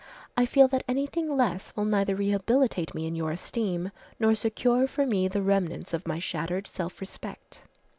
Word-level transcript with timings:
I 0.35 0.47
feel 0.47 0.67
that 0.69 0.83
anything 0.87 1.37
less 1.37 1.75
will 1.75 1.85
neither 1.85 2.15
rehabilitate 2.15 2.95
me 2.95 3.05
in 3.05 3.15
your 3.15 3.29
esteem, 3.29 3.91
nor 4.19 4.33
secure 4.33 4.87
for 4.87 5.05
me 5.05 5.27
the 5.27 5.43
remnants 5.43 5.93
of 5.93 6.07
my 6.07 6.17
shattered 6.17 6.65
self 6.67 7.01
respect. 7.01 7.61